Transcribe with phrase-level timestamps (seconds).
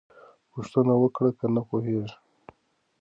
[0.53, 2.17] پوښتنه وکړه که نه پوهېږې.